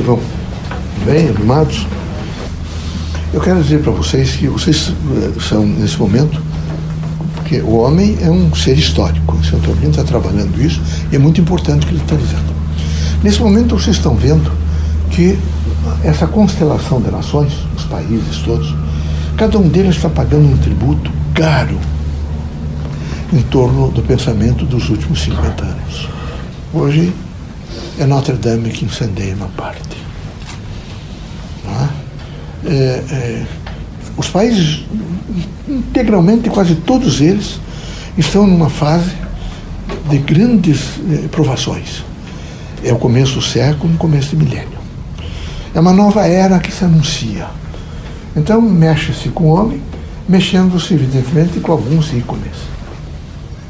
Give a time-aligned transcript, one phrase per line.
[0.00, 0.20] vão
[1.04, 1.86] bem animados.
[3.32, 6.40] Eu quero dizer para vocês que vocês eh, são, nesse momento,
[7.44, 9.36] que o homem é um ser histórico.
[9.36, 9.58] O Sr.
[9.64, 10.80] Tolkien está trabalhando isso
[11.10, 12.54] e é muito importante o que ele está dizendo.
[13.22, 14.50] Nesse momento, vocês estão vendo
[15.10, 15.38] que
[16.02, 18.74] essa constelação de nações, os países todos,
[19.36, 21.78] cada um deles está pagando um tributo caro
[23.32, 26.08] em torno do pensamento dos últimos 50 anos.
[26.72, 27.12] Hoje
[27.98, 29.96] é Notre Dame que incendeia uma parte.
[31.66, 32.06] É?
[32.68, 32.72] É,
[33.10, 33.46] é,
[34.16, 34.84] os países,
[35.68, 37.60] integralmente, quase todos eles,
[38.16, 39.12] estão numa fase
[40.08, 42.02] de grandes eh, provações.
[42.82, 44.78] É o começo do século, o começo do milênio.
[45.74, 47.46] É uma nova era que se anuncia.
[48.34, 49.82] Então, mexe-se com o homem,
[50.28, 52.56] mexendo-se, evidentemente, com alguns ícones.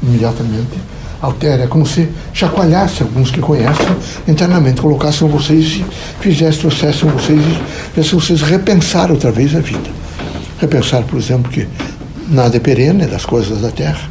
[0.01, 0.77] Imediatamente
[1.21, 3.87] altera, é como se chacoalhasse alguns que conhecem
[4.27, 5.85] internamente, colocassem vocês e
[6.19, 9.89] fizessem, trouxessem vocês e fizessem vocês repensar outra vez a vida.
[10.59, 11.67] Repensar, por exemplo, que
[12.27, 14.09] nada é perene das coisas da terra.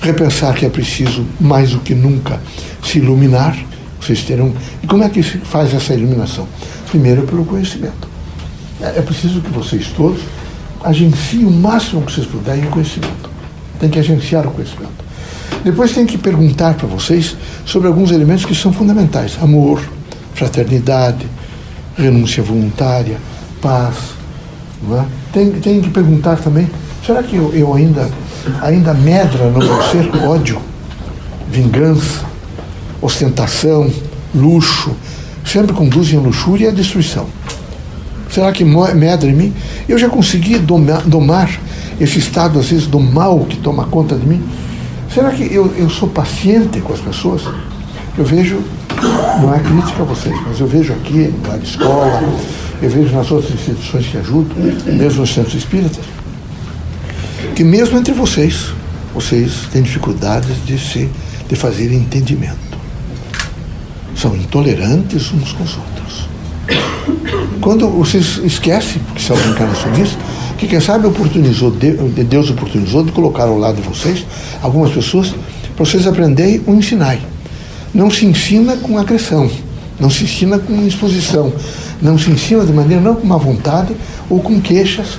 [0.00, 2.40] Repensar que é preciso, mais do que nunca,
[2.82, 3.56] se iluminar.
[4.00, 4.52] Vocês terão.
[4.82, 6.46] E como é que se faz essa iluminação?
[6.88, 8.08] Primeiro, pelo conhecimento.
[8.80, 10.20] É, é preciso que vocês todos
[10.84, 13.30] agenciem o máximo que vocês puderem o conhecimento.
[13.80, 15.05] Tem que agenciar o conhecimento.
[15.66, 19.82] Depois tem que perguntar para vocês sobre alguns elementos que são fundamentais: amor,
[20.32, 21.26] fraternidade,
[21.98, 23.16] renúncia voluntária,
[23.60, 23.96] paz.
[24.92, 25.04] É?
[25.32, 26.70] Tem, tem que perguntar também:
[27.04, 28.08] será que eu, eu ainda,
[28.62, 30.62] ainda medra no meu ser ódio,
[31.50, 32.24] vingança,
[33.02, 33.90] ostentação,
[34.32, 34.94] luxo?
[35.44, 37.26] Sempre conduzem a luxúria e a destruição.
[38.30, 39.54] Será que medra em mim?
[39.88, 41.60] Eu já consegui domar, domar
[42.00, 44.40] esse estado, às vezes, do mal que toma conta de mim?
[45.12, 47.42] Será que eu, eu sou paciente com as pessoas?
[48.16, 48.62] Eu vejo,
[49.40, 52.22] não é crítica a vocês, mas eu vejo aqui na escola,
[52.80, 56.04] eu vejo nas outras instituições que ajudam, mesmo nos centros espíritas,
[57.54, 58.72] que mesmo entre vocês,
[59.14, 61.08] vocês têm dificuldades de, se,
[61.48, 62.76] de fazer entendimento.
[64.14, 66.28] São intolerantes uns com os outros.
[67.60, 70.18] Quando vocês esquecem, que são encarnacionistas,
[70.56, 74.24] que quem sabe oportunizou, Deus oportunizou de colocar ao lado de vocês
[74.62, 75.34] algumas pessoas
[75.74, 77.18] para vocês aprenderem o ensinar.
[77.94, 79.50] Não se ensina com agressão,
[80.00, 81.52] não se ensina com exposição,
[82.00, 83.94] não se ensina de maneira não com má vontade
[84.28, 85.18] ou com queixas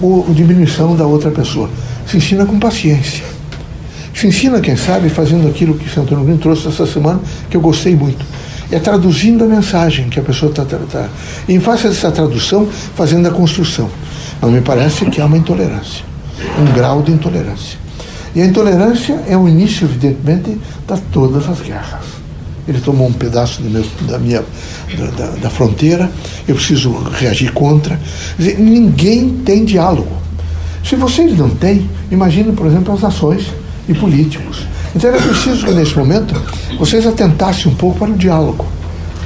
[0.00, 1.68] ou diminuição da outra pessoa.
[2.06, 3.24] Se ensina com paciência.
[4.14, 7.96] Se ensina, quem sabe, fazendo aquilo que Santo Antônio trouxe essa semana, que eu gostei
[7.96, 8.24] muito.
[8.70, 10.64] É traduzindo a mensagem que a pessoa está.
[10.64, 11.08] Tá, tá,
[11.48, 13.88] em face dessa tradução, fazendo a construção.
[14.42, 16.04] Mas me parece que há uma intolerância,
[16.58, 17.78] um grau de intolerância.
[18.34, 22.04] E a intolerância é o início, evidentemente, de todas as guerras.
[22.66, 24.42] Ele tomou um pedaço meu, da minha
[24.98, 26.10] da, da, da, fronteira,
[26.46, 27.98] eu preciso reagir contra.
[28.36, 30.16] Dizer, ninguém tem diálogo.
[30.84, 33.46] Se vocês não têm, imagine, por exemplo, as nações
[33.88, 34.66] e políticos.
[34.94, 36.34] Então era preciso que, nesse momento,
[36.78, 38.66] vocês atentassem um pouco para o diálogo,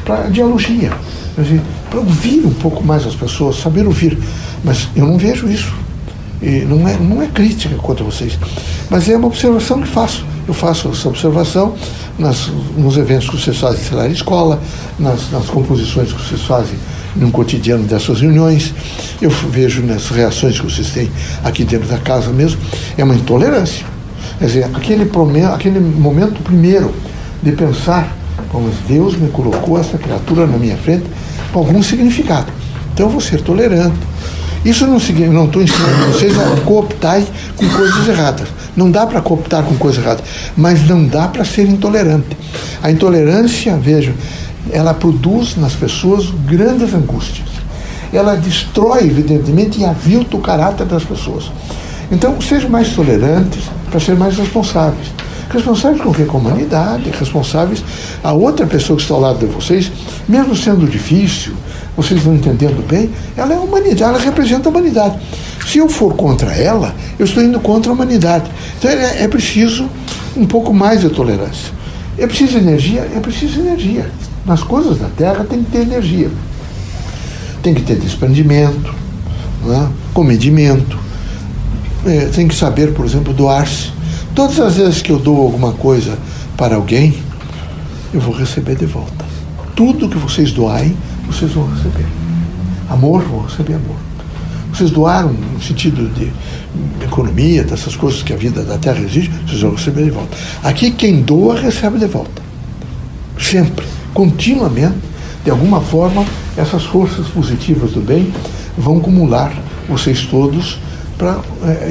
[0.05, 0.93] para a dialogia,
[1.91, 4.19] para ouvir um pouco mais as pessoas, saber ouvir.
[4.65, 5.73] Mas eu não vejo isso.
[6.41, 8.39] E não é, não é crítica contra vocês,
[8.91, 10.25] mas é uma observação que faço.
[10.47, 11.75] Eu faço essa observação
[12.19, 14.61] nas, nos eventos que vocês fazem, sei lá, na escola,
[14.99, 16.77] nas, nas composições que vocês fazem
[17.17, 18.75] no cotidiano dessas reuniões,
[19.21, 21.11] eu vejo nas reações que vocês têm
[21.43, 22.61] aqui dentro da casa mesmo,
[22.97, 23.85] é uma intolerância.
[24.39, 25.11] Quer dizer, aquele,
[25.53, 26.93] aquele momento primeiro
[27.43, 28.15] de pensar,
[28.51, 31.07] como Deus me colocou essa criatura na minha frente
[31.53, 32.53] com algum significado.
[32.93, 33.97] Então eu vou ser tolerante,
[34.67, 37.23] isso não significa, não estou ensinando vocês a cooptar
[37.57, 38.49] com coisas erradas.
[38.77, 40.25] Não dá para cooptar com coisas erradas,
[40.57, 42.37] mas não dá para ser intolerante.
[42.83, 44.13] A intolerância, veja,
[44.73, 47.49] ela produz nas pessoas grandes angústias.
[48.13, 51.53] Ela destrói, evidentemente, e avilta o caráter das pessoas.
[52.11, 55.13] Então, sejam mais tolerantes para ser mais responsáveis.
[55.49, 56.25] Responsáveis com que?
[56.25, 57.85] Com a humanidade, responsáveis
[58.23, 59.93] a outra pessoa que está ao lado de vocês,
[60.29, 61.55] mesmo sendo difícil,
[61.97, 65.19] vocês não entendendo bem, ela é a humanidade, ela representa a humanidade.
[65.67, 68.51] Se eu for contra ela, eu estou indo contra a humanidade.
[68.79, 69.89] Então é, é preciso
[70.37, 71.75] um pouco mais de tolerância.
[72.19, 73.01] É preciso energia?
[73.15, 74.11] É preciso energia.
[74.45, 76.31] Nas coisas da Terra tem que ter energia.
[77.63, 78.95] Tem que ter desprendimento,
[79.69, 79.89] é?
[80.15, 80.99] comedimento.
[82.05, 83.91] É, tem que saber, por exemplo, doar-se.
[84.35, 86.17] Todas as vezes que eu dou alguma coisa
[86.57, 87.19] para alguém,
[88.15, 89.25] eu vou receber de volta.
[89.75, 90.97] Tudo que vocês doarem,
[91.27, 92.07] vocês vão receber.
[92.89, 93.97] Amor, vão receber amor.
[94.73, 96.31] Vocês doaram no sentido de
[97.03, 100.37] economia, dessas coisas que a vida da Terra exige, vocês vão receber de volta.
[100.63, 102.43] Aqui, quem doa, recebe de volta.
[103.39, 104.95] Sempre, continuamente,
[105.45, 106.25] De alguma forma,
[106.57, 108.33] essas forças positivas do bem
[108.77, 109.53] vão acumular
[109.89, 110.77] vocês todos
[111.17, 111.89] para é,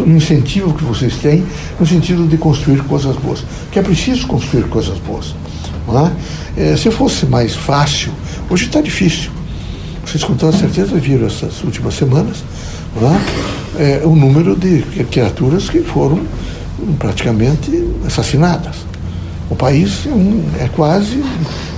[0.00, 1.44] o incentivo que vocês têm
[1.80, 3.44] no sentido de construir coisas boas.
[3.72, 5.34] Que é preciso construir coisas boas.
[6.56, 6.72] É?
[6.72, 8.12] É, se fosse mais fácil,
[8.52, 9.30] hoje está difícil.
[10.04, 12.44] Vocês com toda certeza viram essas últimas semanas
[13.78, 14.00] é?
[14.00, 16.20] é, o número de criaturas que foram
[16.98, 18.76] praticamente assassinadas.
[19.48, 21.24] O país é, é quase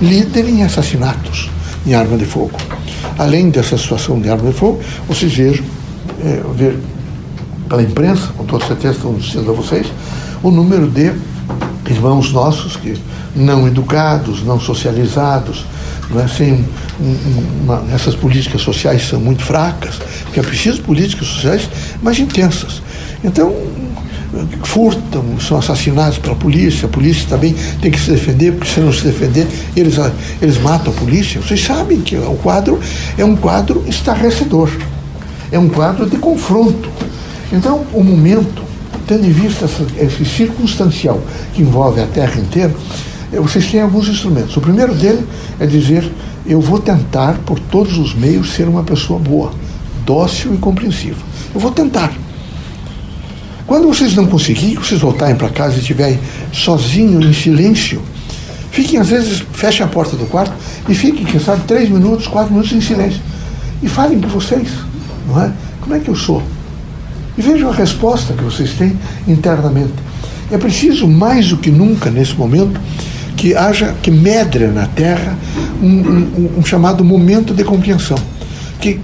[0.01, 1.49] líder em assassinatos
[1.87, 2.57] em arma de fogo.
[3.17, 5.63] Além dessa situação de arma de fogo, vocês vejam,
[6.25, 6.77] é, ver
[7.69, 9.87] pela imprensa, com toda certeza estão dizendo a vocês,
[10.43, 11.13] o número de
[11.89, 12.97] irmãos nossos que
[13.33, 15.65] não educados, não socializados,
[16.13, 16.27] é?
[16.27, 16.65] Sem
[17.63, 21.69] uma, essas políticas sociais são muito fracas, porque é preciso políticas sociais
[22.01, 22.81] mais intensas.
[23.23, 23.55] Então,
[24.63, 28.91] furtam, são assassinados pela polícia, a polícia também tem que se defender, porque se não
[28.91, 29.95] se defender, eles,
[30.41, 31.39] eles matam a polícia.
[31.41, 32.79] Vocês sabem que o quadro
[33.17, 34.69] é um quadro estarrecedor,
[35.51, 36.89] é um quadro de confronto.
[37.51, 38.63] Então, o momento,
[39.07, 41.21] tendo em vista esse circunstancial
[41.53, 42.73] que envolve a terra inteira,
[43.43, 44.55] vocês têm alguns instrumentos.
[44.55, 45.25] O primeiro dele
[45.59, 46.09] é dizer:
[46.45, 49.51] eu vou tentar, por todos os meios, ser uma pessoa boa,
[50.05, 51.17] dócil e compreensiva.
[51.53, 52.13] Eu vou tentar.
[53.65, 56.19] Quando vocês não conseguirem, vocês voltarem para casa e estiverem
[56.53, 57.99] sozinhos, em silêncio,
[58.71, 60.53] fiquem, às vezes, fechem a porta do quarto
[60.87, 63.19] e fiquem, quem sabe, três minutos, quatro minutos em silêncio.
[63.81, 64.69] E falem para vocês,
[65.27, 65.51] não é?
[65.81, 66.43] Como é que eu sou?
[67.35, 68.97] E vejam a resposta que vocês têm
[69.27, 69.93] internamente.
[70.51, 72.79] É preciso, mais do que nunca, nesse momento,
[73.45, 75.37] que haja, que medre na Terra
[75.79, 78.17] um, um, um chamado momento de compreensão.
[78.81, 78.99] Que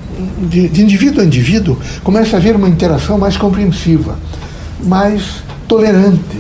[0.50, 4.18] de, de indivíduo a indivíduo comece a haver uma interação mais compreensiva
[4.84, 6.40] mais tolerante.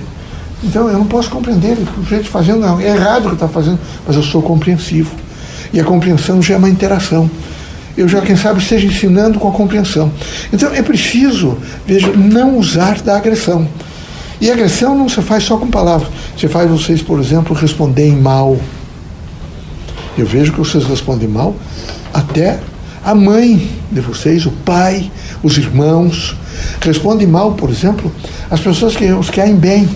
[0.63, 2.79] Então eu não posso compreender o jeito de fazer, não.
[2.79, 3.77] É errado o que está fazendo,
[4.07, 5.11] mas eu sou compreensivo.
[5.71, 7.29] E a compreensão já é uma interação.
[7.95, 10.11] Eu já, quem sabe, esteja ensinando com a compreensão.
[10.51, 11.55] Então é preciso,
[11.85, 13.67] veja, não usar da agressão.
[14.41, 16.09] E agressão não se faz só com palavras.
[16.35, 18.57] Você faz vocês, por exemplo, responderem mal.
[20.17, 21.55] Eu vejo que vocês respondem mal
[22.11, 22.59] até
[23.05, 25.11] a mãe de vocês, o pai,
[25.43, 26.35] os irmãos.
[26.81, 28.11] Respondem mal, por exemplo,
[28.49, 29.87] as pessoas que os querem bem.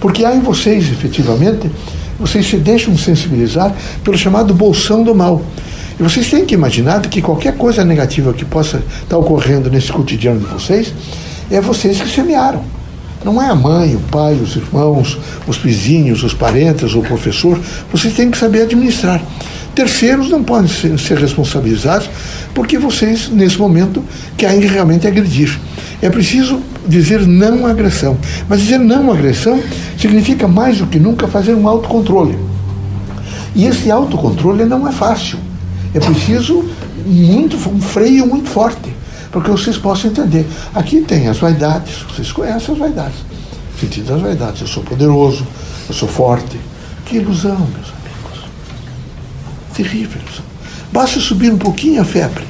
[0.00, 1.70] Porque há em vocês, efetivamente,
[2.18, 3.70] vocês se deixam sensibilizar
[4.02, 5.42] pelo chamado bolsão do mal.
[6.00, 10.40] E vocês têm que imaginar que qualquer coisa negativa que possa estar ocorrendo nesse cotidiano
[10.40, 10.92] de vocês,
[11.50, 12.64] é vocês que semearam.
[13.24, 17.58] Não é a mãe, o pai, os irmãos, os vizinhos, os parentes, o professor.
[17.90, 19.22] Vocês têm que saber administrar.
[19.74, 22.08] Terceiros não podem ser, ser responsabilizados
[22.54, 24.04] porque vocês, nesse momento,
[24.36, 25.58] querem realmente agredir.
[26.02, 28.16] É preciso dizer não à agressão.
[28.48, 29.60] Mas dizer não à agressão
[29.98, 32.38] significa mais do que nunca fazer um autocontrole.
[33.54, 35.38] E esse autocontrole não é fácil.
[35.94, 36.64] É preciso
[37.06, 38.94] muito, um freio muito forte,
[39.34, 40.46] para que vocês possam entender.
[40.72, 43.16] Aqui tem as vaidades, vocês conhecem as vaidades.
[43.80, 44.60] Sentido das vaidades.
[44.60, 45.44] Eu sou poderoso,
[45.88, 46.56] eu sou forte.
[47.04, 48.48] Que ilusão, meus amigos.
[49.74, 50.44] Terrível ilusão.
[50.92, 52.44] Basta subir um pouquinho a febre.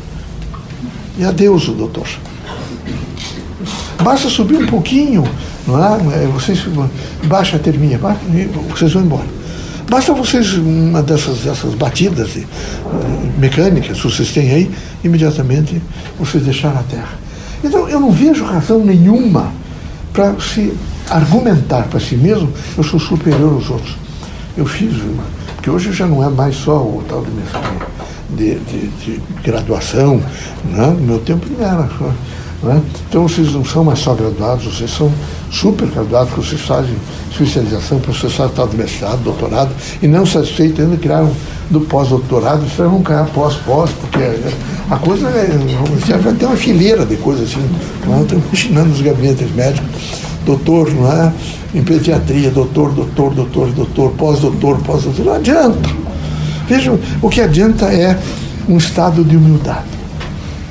[1.16, 2.06] E adeus, o doutor.
[4.02, 5.24] Basta subir um pouquinho,
[5.66, 6.26] não é?
[6.26, 6.66] vocês
[7.24, 7.98] baixa a terminha,
[8.68, 9.43] vocês vão embora.
[9.88, 12.42] Basta vocês, uma dessas, dessas batidas uh,
[13.38, 14.70] mecânicas, que vocês têm aí,
[15.02, 15.80] imediatamente
[16.18, 17.18] vocês deixaram a terra.
[17.62, 19.52] Então eu não vejo razão nenhuma
[20.12, 20.72] para se
[21.10, 23.96] argumentar para si mesmo, eu sou superior aos outros.
[24.56, 24.94] Eu fiz,
[25.54, 27.30] porque hoje já não é mais só o tal de
[28.30, 30.20] de, de, de graduação.
[30.64, 30.86] Né?
[30.86, 31.88] No meu tempo não era.
[32.64, 32.82] Né?
[33.08, 35.12] Então vocês não são mais só graduados, vocês são
[35.50, 36.94] super graduados, vocês fazem
[37.30, 39.70] especialização, processado tal de mestrado, doutorado,
[40.02, 41.30] e não satisfeito ainda criaram
[41.70, 44.18] do pós-doutorado, vocês vão criar pós-pós, porque
[44.90, 47.64] a coisa é, vai ter uma fileira de coisas assim,
[48.06, 49.90] não estão imaginando os gabinetes médicos,
[50.44, 51.32] doutor, não é?
[51.74, 55.90] Em pediatria, doutor, doutor, doutor, doutor, pós-doutor, pós-doutor, não adianta.
[56.68, 58.18] Vejam, o que adianta é
[58.68, 59.84] um estado de humildade.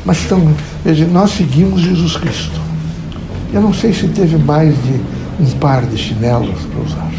[0.05, 2.61] Mas então, veja, nós seguimos Jesus Cristo.
[3.53, 5.01] Eu não sei se teve mais de
[5.39, 7.11] um par de chinelos para usar.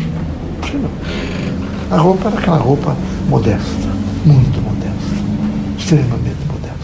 [1.90, 2.96] A roupa era aquela roupa
[3.28, 3.88] modesta,
[4.24, 5.14] muito modesta,
[5.78, 6.74] extremamente modesta.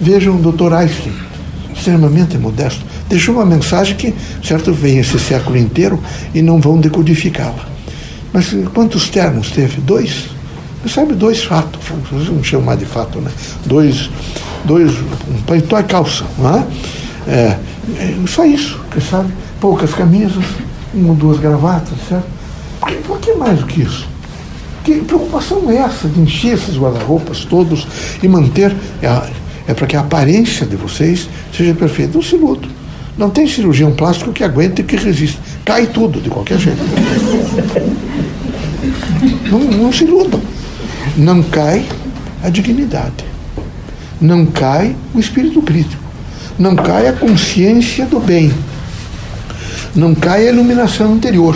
[0.00, 0.72] Vejam o Dr.
[0.72, 1.12] Einstein,
[1.74, 2.84] extremamente modesto.
[3.08, 6.02] Deixou uma mensagem que, certo, vem esse século inteiro
[6.34, 7.68] e não vão decodificá-la.
[8.32, 9.80] Mas quantos termos teve?
[9.80, 10.30] Dois?
[10.82, 11.80] Você sabe, dois fatos,
[12.28, 13.30] não chamam de fato, né?
[13.64, 14.10] Dois,
[14.64, 14.92] dois
[15.28, 16.66] um paletó e calça, não é?
[17.28, 17.58] é?
[17.98, 19.32] é só isso, sabe?
[19.60, 20.44] Poucas camisas,
[20.94, 22.26] uma ou duas gravatas, certo?
[22.80, 24.06] Por que, por que mais do que isso?
[24.84, 27.86] Que preocupação é essa de encher esses guarda-roupas todos
[28.22, 28.74] e manter.
[29.02, 32.12] É, é para que a aparência de vocês seja perfeita.
[32.14, 32.68] Não se iludo.
[33.18, 35.40] Não tem cirurgião plástico que aguente e que resista.
[35.64, 36.78] Cai tudo, de qualquer jeito.
[39.50, 40.40] Não, não se iludam.
[41.16, 41.84] Não cai
[42.42, 43.24] a dignidade.
[44.20, 46.02] Não cai o espírito crítico.
[46.58, 48.52] Não cai a consciência do bem.
[49.94, 51.54] Não cai a iluminação interior.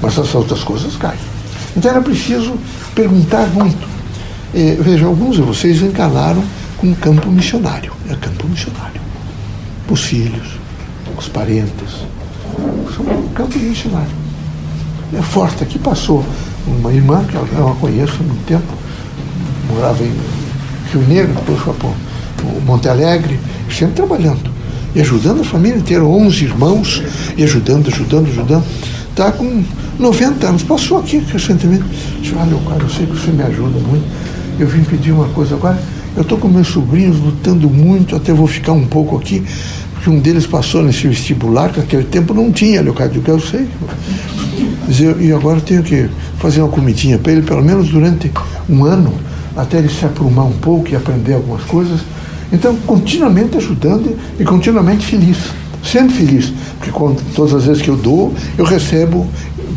[0.00, 1.18] Mas essas outras coisas caem.
[1.76, 2.54] Então era preciso
[2.94, 3.86] perguntar muito.
[4.54, 6.42] Eh, veja, alguns de vocês encanaram
[6.78, 7.92] com campo missionário.
[8.08, 9.00] É campo missionário.
[9.90, 10.48] Os filhos,
[11.18, 12.06] os parentes.
[12.94, 14.14] São campo missionário.
[15.12, 15.62] É forte.
[15.62, 16.24] Aqui passou
[16.66, 18.72] uma irmã, que eu, eu a conheço há muito tempo,
[19.68, 20.12] morava em
[20.92, 21.90] Rio Negro, depois foi para
[22.64, 23.38] Monte Alegre,
[23.70, 24.50] sempre trabalhando.
[24.94, 27.02] E ajudando a família inteira, 11 irmãos,
[27.36, 28.64] e ajudando, ajudando, ajudando.
[29.10, 29.62] Está com
[29.98, 30.62] 90 anos.
[30.62, 31.84] Passou aqui recentemente.
[32.20, 34.04] Disse, olha, cara, eu sei que você me ajuda muito.
[34.58, 35.78] Eu vim pedir uma coisa agora.
[36.16, 39.44] Eu estou com meus sobrinhos lutando muito, até vou ficar um pouco aqui,
[39.92, 43.68] porque um deles passou nesse vestibular, que naquele tempo não tinha Leocádio, que eu sei.
[45.20, 48.32] E agora eu tenho que fazer uma comidinha para ele, pelo menos durante
[48.66, 49.12] um ano,
[49.56, 52.00] até ele se aprumar um pouco e aprender algumas coisas.
[52.52, 55.36] Então, continuamente ajudando e continuamente feliz,
[55.82, 56.92] sempre feliz, porque
[57.34, 59.26] todas as vezes que eu dou, eu recebo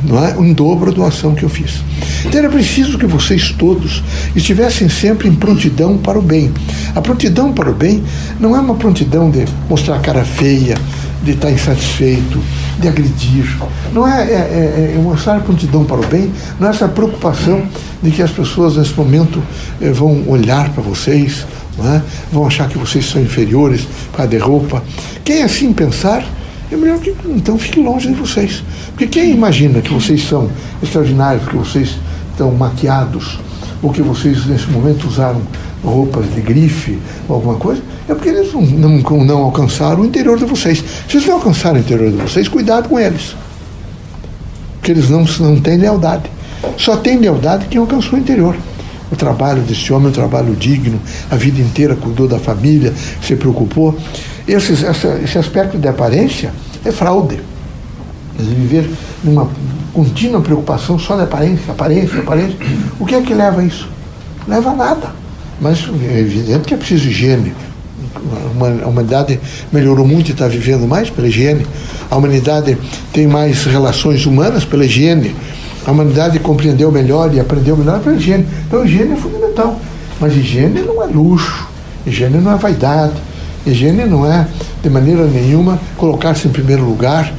[0.04, 1.82] não é, um dobro da doação que eu fiz.
[2.26, 4.04] Então era preciso que vocês todos
[4.36, 6.52] estivessem sempre em prontidão para o bem.
[6.96, 8.04] A prontidão para o bem
[8.40, 10.76] não é uma prontidão de mostrar a cara feia,
[11.24, 12.40] de estar insatisfeito,
[12.80, 13.46] de agredir.
[13.94, 17.64] Não é, é, é, é mostrar prontidão para o bem, não é essa preocupação
[18.02, 19.42] de que as pessoas nesse momento
[19.82, 21.46] eh, vão olhar para vocês,
[21.80, 22.02] é?
[22.32, 24.84] vão achar que vocês são inferiores para de roupa.
[25.24, 26.26] Quem assim pensar,
[26.72, 28.64] é melhor que então fique longe de vocês.
[28.90, 30.50] Porque quem imagina que vocês são
[30.82, 31.98] extraordinários, que vocês
[32.32, 33.40] estão maquiados,
[33.82, 35.42] ou que vocês nesse momento usaram
[35.84, 40.38] roupas de grife ou alguma coisa, é porque eles não, não, não alcançaram o interior
[40.38, 40.80] de vocês.
[40.80, 43.36] Se vocês não alcançaram o interior de vocês, cuidado com eles.
[44.80, 46.24] Porque eles não, não têm lealdade.
[46.76, 48.56] Só tem lealdade quem alcançou o interior.
[49.12, 51.00] O trabalho desse homem é um trabalho digno,
[51.30, 53.96] a vida inteira cuidou da família, se preocupou.
[54.48, 56.52] Esse, essa, esse aspecto de aparência
[56.84, 57.40] é fraude.
[58.38, 58.90] Viver
[59.24, 59.48] numa
[59.94, 62.58] contínua preocupação só de aparência, aparência, aparência.
[63.00, 63.88] O que é que leva a isso?
[64.48, 65.12] Leva a nada.
[65.62, 67.54] Mas é evidente que é preciso higiene,
[68.84, 69.40] a humanidade
[69.72, 71.66] melhorou muito e está vivendo mais pela higiene.
[72.10, 72.78] A humanidade
[73.14, 75.36] tem mais relações humanas pela higiene.
[75.86, 78.46] A humanidade compreendeu melhor e aprendeu melhor pela higiene.
[78.68, 79.80] Então, higiene é fundamental.
[80.20, 81.68] Mas higiene não é luxo,
[82.06, 83.14] higiene não é vaidade,
[83.66, 84.46] higiene não é,
[84.84, 87.34] de maneira nenhuma, colocar-se em primeiro lugar.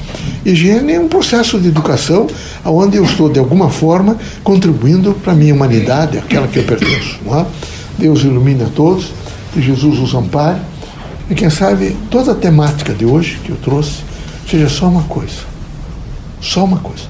[0.44, 2.26] Higiene é um processo de educação
[2.64, 7.18] onde eu estou, de alguma forma, contribuindo para a minha humanidade, aquela que eu pertenço.
[7.30, 7.44] É?
[7.98, 9.12] Deus ilumina todos
[9.52, 10.60] que Jesus os ampare.
[11.28, 14.02] E quem sabe toda a temática de hoje que eu trouxe
[14.48, 15.42] seja só uma coisa.
[16.40, 17.04] Só uma coisa.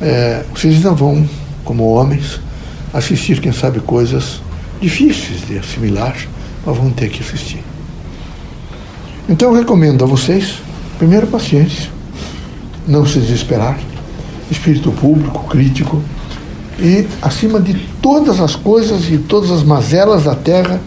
[0.00, 1.28] É, vocês ainda vão,
[1.64, 2.40] como homens,
[2.92, 4.40] assistir, quem sabe, coisas
[4.80, 6.16] difíceis de assimilar,
[6.64, 7.62] mas vão ter que assistir.
[9.28, 10.58] Então eu recomendo a vocês,
[10.98, 11.90] primeiro, paciência,
[12.86, 13.78] não se desesperar,
[14.50, 16.02] espírito público, crítico,
[16.78, 20.80] e, acima de todas as coisas e todas as mazelas da terra,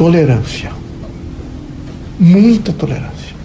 [0.00, 0.72] tolerância.
[2.18, 3.36] Muita tolerância.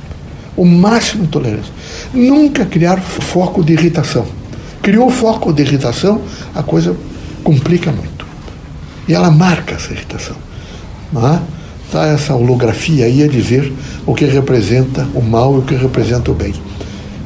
[0.55, 1.73] O máximo de tolerância.
[2.13, 4.25] Nunca criar foco de irritação.
[4.81, 6.21] Criou foco de irritação,
[6.55, 6.95] a coisa
[7.43, 8.25] complica muito.
[9.05, 10.37] E ela marca essa irritação.
[11.11, 11.41] Não é?
[11.85, 13.73] Está essa holografia aí a dizer
[14.05, 16.53] o que representa o mal e o que representa o bem.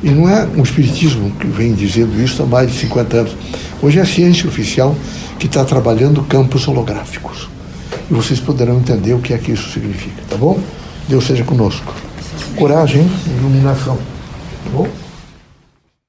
[0.01, 3.37] E não é um espiritismo que vem dizendo isso há mais de 50 anos.
[3.79, 4.95] Hoje é a ciência oficial
[5.37, 7.47] que está trabalhando campos holográficos
[8.09, 10.59] e vocês poderão entender o que é que isso significa, tá bom?
[11.07, 11.93] Deus seja conosco.
[12.55, 14.87] Coragem, iluminação, tá bom?